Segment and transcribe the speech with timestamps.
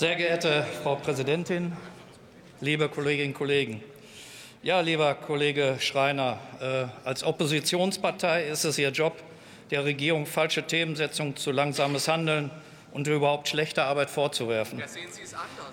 [0.00, 1.74] Sehr geehrte Frau Präsidentin,
[2.62, 3.82] liebe Kolleginnen und Kollegen!
[4.62, 9.22] Ja, lieber Kollege Schreiner, äh, als Oppositionspartei ist es Ihr Job,
[9.70, 12.50] der Regierung falsche Themensetzung zu langsames Handeln
[12.92, 14.82] und überhaupt schlechte Arbeit vorzuwerfen.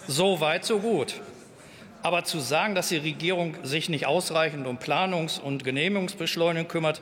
[0.09, 1.21] So weit, so gut.
[2.04, 7.02] Aber zu sagen, dass die Regierung sich nicht ausreichend um Planungs- und Genehmigungsbeschleunigung kümmert,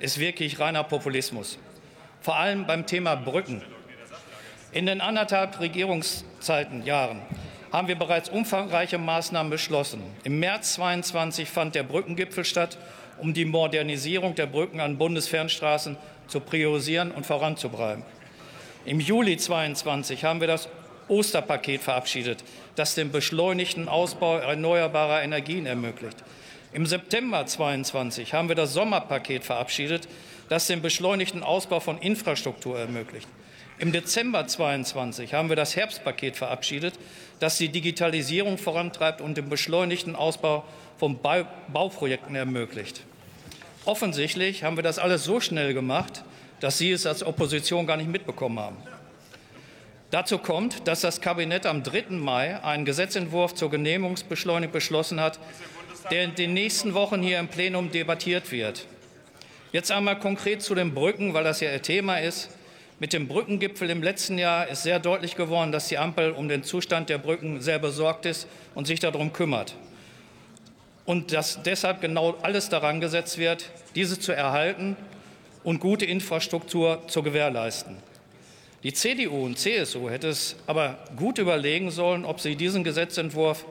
[0.00, 1.60] ist wirklich reiner Populismus.
[2.22, 3.62] Vor allem beim Thema Brücken.
[4.72, 7.22] In den anderthalb Regierungszeitenjahren
[7.72, 10.02] haben wir bereits umfangreiche Maßnahmen beschlossen.
[10.24, 12.78] Im März 22 fand der Brückengipfel statt,
[13.18, 18.02] um die Modernisierung der Brücken an Bundesfernstraßen zu priorisieren und voranzubringen.
[18.84, 20.68] Im Juli 22 haben wir das
[21.08, 22.44] Osterpaket verabschiedet,
[22.74, 26.16] das den beschleunigten Ausbau erneuerbarer Energien ermöglicht.
[26.72, 30.08] Im September 22 haben wir das Sommerpaket verabschiedet,
[30.48, 33.28] das den beschleunigten Ausbau von Infrastruktur ermöglicht.
[33.78, 36.94] Im Dezember 22 haben wir das Herbstpaket verabschiedet,
[37.40, 40.64] das die Digitalisierung vorantreibt und den beschleunigten Ausbau
[40.96, 41.18] von
[41.72, 43.02] Bauprojekten ermöglicht.
[43.84, 46.24] Offensichtlich haben wir das alles so schnell gemacht,
[46.60, 48.76] dass Sie es als Opposition gar nicht mitbekommen haben.
[50.10, 52.06] Dazu kommt, dass das Kabinett am 3.
[52.10, 55.38] Mai einen Gesetzentwurf zur Genehmigungsbeschleunigung beschlossen hat,
[56.10, 58.86] der in den nächsten Wochen hier im Plenum debattiert wird.
[59.72, 62.48] Jetzt einmal konkret zu den Brücken, weil das ja Ihr Thema ist.
[62.98, 66.62] Mit dem Brückengipfel im letzten Jahr ist sehr deutlich geworden, dass die Ampel um den
[66.62, 69.74] Zustand der Brücken sehr besorgt ist und sich darum kümmert.
[71.04, 74.96] Und dass deshalb genau alles daran gesetzt wird, diese zu erhalten
[75.62, 77.98] und gute Infrastruktur zu gewährleisten.
[78.82, 83.66] Die CDU und CSU hätte es aber gut überlegen sollen, ob sie diesen Gesetzentwurf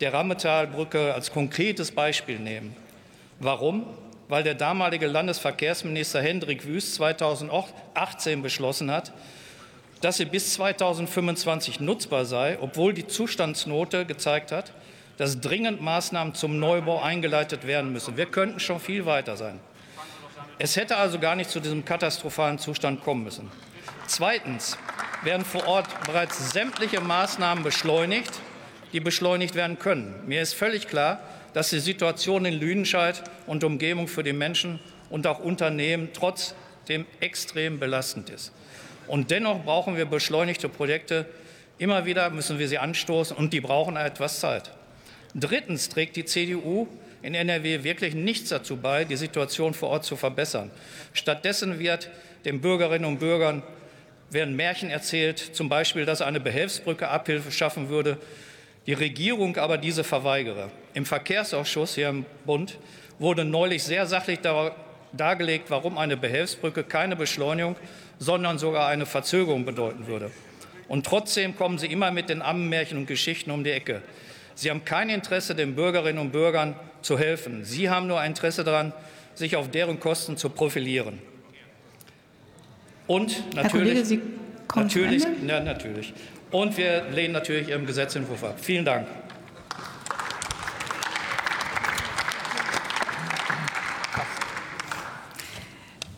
[0.00, 2.74] der Rammetalbrücke als konkretes Beispiel nehmen.
[3.40, 3.84] Warum?
[4.32, 9.12] Weil der damalige Landesverkehrsminister Hendrik Wüst 2018 beschlossen hat,
[10.00, 14.72] dass sie bis 2025 nutzbar sei, obwohl die Zustandsnote gezeigt hat,
[15.18, 18.16] dass dringend Maßnahmen zum Neubau eingeleitet werden müssen.
[18.16, 19.60] Wir könnten schon viel weiter sein.
[20.58, 23.50] Es hätte also gar nicht zu diesem katastrophalen Zustand kommen müssen.
[24.06, 24.78] Zweitens
[25.24, 28.32] werden vor Ort bereits sämtliche Maßnahmen beschleunigt,
[28.94, 30.14] die beschleunigt werden können.
[30.24, 31.20] Mir ist völlig klar,
[31.54, 34.80] dass die Situation in Lüdenscheid und Umgebung für die Menschen
[35.10, 38.52] und auch Unternehmen trotzdem extrem belastend ist.
[39.06, 41.26] Und dennoch brauchen wir beschleunigte Projekte.
[41.78, 44.70] Immer wieder müssen wir sie anstoßen, und die brauchen etwas Zeit.
[45.34, 46.86] Drittens trägt die CDU
[47.22, 50.70] in NRW wirklich nichts dazu bei, die Situation vor Ort zu verbessern.
[51.12, 52.10] Stattdessen wird
[52.44, 53.62] den Bürgerinnen und Bürgern
[54.30, 58.18] werden Märchen erzählt, zum Beispiel, dass eine Behelfsbrücke Abhilfe schaffen würde,
[58.86, 60.70] die Regierung aber diese verweigere.
[60.94, 62.78] Im Verkehrsausschuss hier im Bund
[63.18, 64.40] wurde neulich sehr sachlich
[65.12, 67.76] dargelegt, warum eine Behelfsbrücke keine Beschleunigung,
[68.18, 70.30] sondern sogar eine Verzögerung bedeuten würde.
[70.88, 74.02] Und trotzdem kommen Sie immer mit den Ammenmärchen und Geschichten um die Ecke.
[74.54, 77.64] Sie haben kein Interesse, den Bürgerinnen und Bürgern zu helfen.
[77.64, 78.92] Sie haben nur ein Interesse daran,
[79.34, 81.18] sich auf deren Kosten zu profilieren.
[83.06, 84.18] Und natürlich,
[84.72, 86.14] Kollege, natürlich, ja, natürlich.
[86.50, 88.56] Und wir lehnen natürlich Ihren Gesetzentwurf ab.
[88.58, 89.06] Vielen Dank.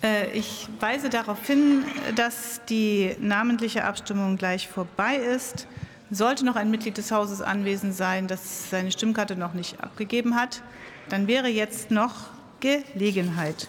[0.04, 1.84] Äh, ich weise darauf hin,
[2.14, 5.66] dass die namentliche Abstimmung gleich vorbei ist.
[6.10, 10.62] Sollte noch ein Mitglied des Hauses anwesend sein, das seine Stimmkarte noch nicht abgegeben hat,
[11.08, 12.28] dann wäre jetzt noch
[12.60, 13.66] Gelegenheit.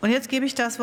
[0.00, 0.76] Und jetzt gebe ich das Wort